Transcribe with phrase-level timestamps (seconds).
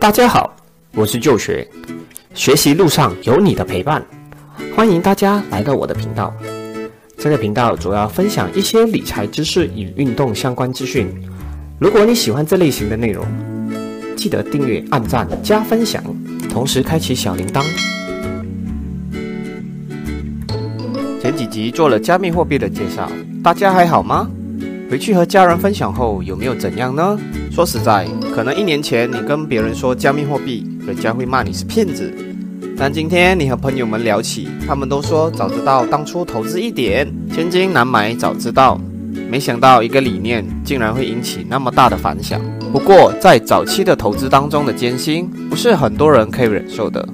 [0.00, 0.56] 大家好，
[0.94, 1.68] 我是旧学，
[2.32, 4.02] 学习路上有你的陪伴，
[4.74, 6.32] 欢迎大家来到我的频道。
[7.18, 11.06] 这个频道主要分享一些理财知识与运动相关资讯。
[11.78, 13.26] 如果你喜欢这类型的内容，
[14.16, 16.02] 记得订阅、按赞、加分享，
[16.48, 17.62] 同时开启小铃铛。
[21.20, 23.06] 前几集做了加密货币的介绍，
[23.44, 24.30] 大家还好吗？
[24.90, 27.16] 回去和家人分享后有没有怎样呢？
[27.48, 32.12] 说实在，可能一年前你跟别人说加密货币，人家会骂你是骗子。
[32.76, 38.80] 但今天你和朋友们聊起，他们都说早知道当初投资一点，千金难买早知道。
[39.28, 42.40] 没想到一个理念竟然会引起那么大的反响。
[42.72, 47.08] 不过在早期的投资当中的艰辛，不是很多人可以忍受的。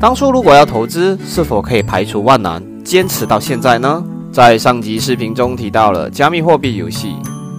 [0.00, 4.04] 当初如果要投资，是否可以排除万难，坚持到现在呢？
[4.32, 7.16] 在上集视频中提到了加密货币游戏，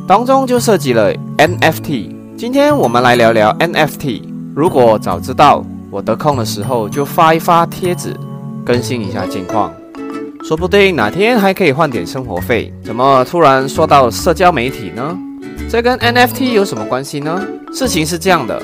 [0.07, 2.16] 当中就涉及了 NFT。
[2.38, 4.21] 今天我们来聊聊 NFT。
[4.55, 8.16] 如果早知道，我得空的时候就发一发帖子，
[8.66, 9.69] 更新一下近况，
[10.45, 12.73] 说不定哪天还可以换点生活费。
[12.86, 15.17] 怎么突然说到社交媒体呢？
[15.69, 17.45] 这跟 NFT 有什么关系呢？
[17.73, 18.61] 事情是这样的，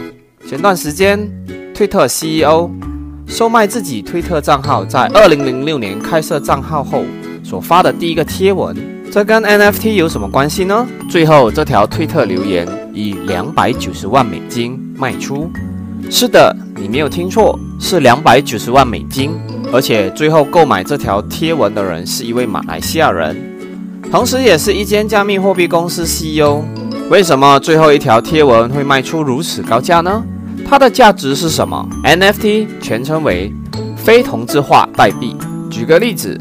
[0.47, 1.30] 前段时间，
[1.75, 2.69] 推特 CEO
[3.28, 7.03] 售卖自己推特账号，在2006年开设账号后。
[7.48, 8.76] 所发的第一个贴文，
[9.09, 10.86] 这跟 NFT 有什么关系呢？
[11.09, 15.50] 最后这条推特留言以两百九十万美金卖出。
[16.09, 19.31] 是的，你没有听错，是两百九十万美金。
[19.72, 23.34] 而且最后购买这条贴文的人是一位马来西亚人，
[24.12, 26.62] 同时也是一间加密货币公司 CEO。
[27.09, 30.22] 为什么最后一条贴文会卖出如此高价呢？
[30.68, 33.53] 它的价值是什么？NFT 全称为
[33.95, 35.34] 非同质化代币。
[35.70, 36.38] 举个例子。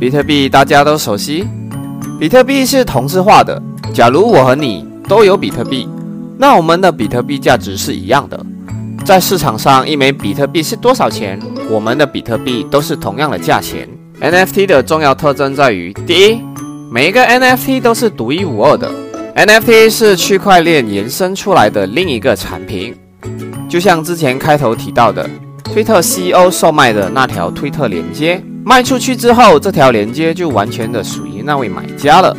[0.00, 1.46] 比特币大家都熟悉，
[2.18, 3.62] 比特币是同质化的。
[3.92, 5.86] 假如我和你都有比特币，
[6.38, 8.46] 那我们的比特币价值是一样的。
[9.04, 13.86] 在市场上，一枚比特币是多少钱，我们的比特币都是同样的价钱。
[14.22, 16.40] NFT 的重要特征在于：第一，
[16.90, 18.90] 每一个 NFT 都是独一无二的。
[19.36, 22.94] NFT 是区块链延伸出来的另一个产品，
[23.68, 25.28] 就像之前开头提到的，
[25.62, 28.42] 推特 CEO 售卖的那条推特链接。
[28.64, 32.36] 卖出去之后，这条连接就完全的属于那位买家了。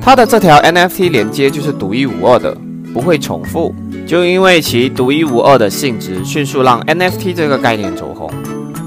[0.00, 2.56] 他的这条 NFT 连接就是独一无二的，
[2.92, 3.74] 不会重复。
[4.06, 8.30] 就因为其独一无二的性质，迅速让 NFT 这个概念走红，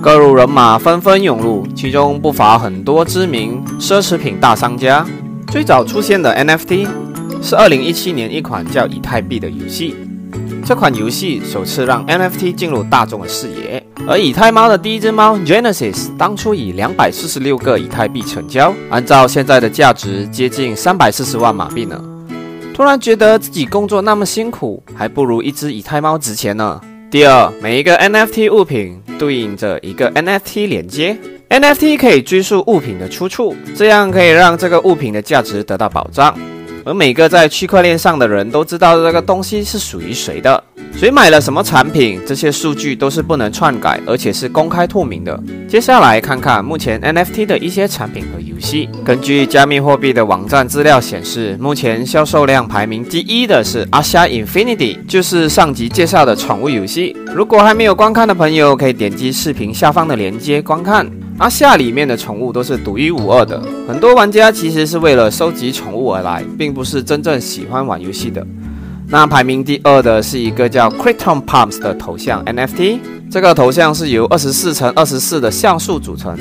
[0.02, 5.06] 各路人马纷纷涌入，其中不乏很多知名奢侈品大商家。
[5.48, 6.88] 最早出现的 NFT
[7.42, 9.96] 是2017年一款叫以太币的游戏。
[10.66, 13.91] 这款游戏首次让 NFT 进入大众的视野。
[14.08, 22.04] 而以太猫的第一只猫 Genesis 当初以两百四十六个以太币成交，按照现在的价值接近三百四十万马币呢。
[22.74, 26.82] 突然觉得自己工作那么辛苦，还不如一只以太猫值钱呢。
[27.10, 31.18] 第二，每一个 NFT 物品对应着一个 NFT 连接
[31.50, 36.36] ，NFT 可以追溯物品的出处，这样可以让这个物品的价值得到保障。
[36.84, 40.62] 而每个在区块链上的人都知道这个东西是属于谁的。
[41.02, 42.22] 谁买了什么产品？
[42.28, 45.44] 这些数据都是不能篡改，而且是公开透明的。
[45.68, 48.88] 接下来看看目前 NFT 的一些产品和游戏。
[49.04, 57.18] 根据加密货币的网站资料显示，目前销售量排名第一的是阿夏 Infinity，就是上集介绍的宠物游戏。
[57.34, 61.10] 如果还没有观看的朋友，可以点击视频下方的链接观看。
[61.40, 68.46] 阿夏里面的宠物都是独一无二的，很多玩家其实是为了收集宠物而来，并不是真正喜欢玩游戏的。
[69.12, 73.00] 那排名第二的是一个叫 Crypton Pumps 的头像 NFT，
[73.30, 76.40] 这个头像是由二十四乘二十四的像素组成。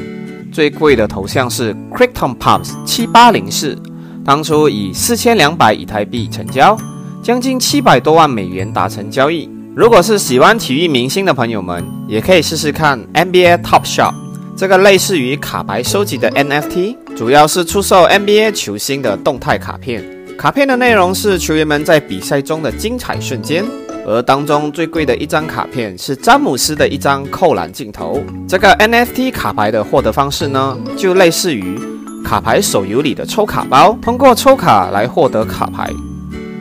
[0.53, 3.77] 最贵的头像是 Crypton Pumps 七八零四，
[4.25, 6.79] 当初以四千两百以太币成交，
[7.21, 9.51] 将近七百多万美元达成交易。
[9.75, 14.15] 如果是喜欢体育明星的朋友们，也可以试试看 NBA Top Shot，
[14.57, 20.20] 这个类似于卡牌收集的 NFT，主要是出售 NBA 球星的动态卡片。
[20.41, 23.63] 卡片的内容是球员们在比赛中的精彩瞬间，
[24.07, 28.23] 而当中最贵的一张卡片是詹姆斯的一张扣篮镜头。
[28.49, 31.79] 这个 NFT 卡牌的获得方式呢，就类似于
[32.25, 35.91] 卡牌手游里的抽卡包，通过抽卡来获得卡牌。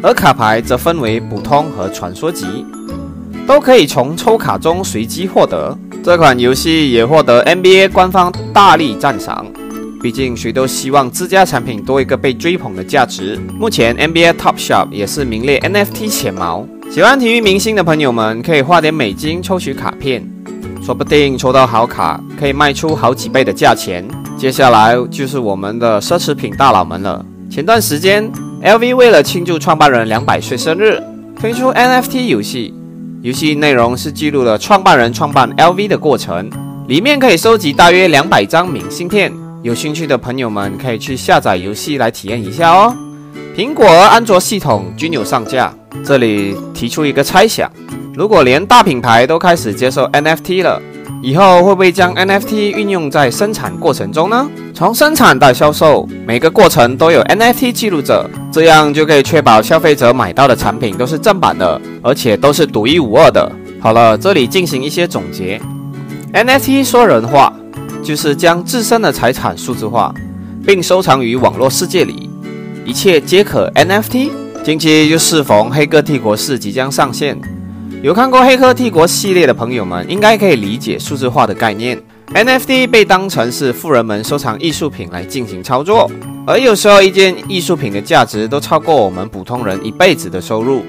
[0.03, 2.65] 而卡牌则分为普通和传说级，
[3.47, 5.73] 都可以从抽卡中随机获得。
[6.03, 9.45] 这款游戏也获得 NBA 官方大力赞赏。
[10.01, 13.37] 毕竟谁都希望自家产品多一个被追捧的价值。
[13.57, 16.65] 目前 NBA Top Shop 也是名列 NFT 前茅。
[16.89, 20.27] 喜欢体育明星的朋友们可以花点美金抽取卡片，
[20.81, 24.07] 说不定抽到好卡可以卖出好几倍的价钱。
[24.37, 27.23] 接下来就是我们的奢侈品大佬们了。
[27.51, 28.31] 前段时间
[28.63, 31.01] ，LV 为了庆祝创办人两百岁生日，
[31.39, 32.73] 推出 NFT 游戏。
[33.21, 36.49] 游戏内容是记录了创办人创办 LV 的过程，
[36.87, 39.31] 里面可以收集大约两百张明信片。
[39.61, 42.95] 有兴趣的朋友们可以去下载游戏来体验一下哦。
[43.55, 45.73] 苹果、安卓系统均有上架。
[46.05, 47.69] 这里提出一个猜想：
[48.13, 50.81] 如果连大品牌都开始接受 NFT 了，
[51.21, 54.49] 以后会不会将 NFT 运用在生产过程中呢？
[54.73, 63.51] 从生产到销售，每个过程都有 NFT 记录着，这样就可以确保消费者买到的产品都是正版的，而且都是独一无二的。
[63.81, 65.59] 好了，这里进行一些总结
[66.33, 67.51] ：NFT 说人话。
[68.03, 70.13] 就是将自身的财产数字化，
[70.65, 72.29] 并收藏于网络世界里，
[72.85, 74.31] 一切皆可 NFT。
[74.63, 77.39] 近期就适逢《黑客帝国四》即将上线，
[78.01, 82.01] 有看过《黑客帝国》系列的朋友们，应该可以理解数字化的概念。
[82.33, 86.11] NFT 被当成是富人们收藏艺术品来进行操作，
[86.45, 90.83] 而有时候一件艺术品的价值都超过我们普通人一辈子的收入。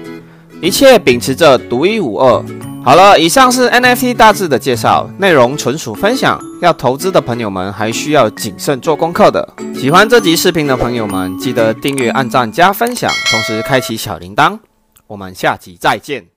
[0.61, 2.43] 一切秉持着独一无二。
[2.83, 6.41] 好了，以上是 NFT 大致的介绍，内容纯属分享。
[6.61, 9.47] 要投资的朋友们还需要谨慎做功课的。
[9.75, 14.57] 喜欢这集视频的朋友们，记得订阅、按赞、加分享，同时开启小铃铛。
[15.05, 16.30] 我们下集再见。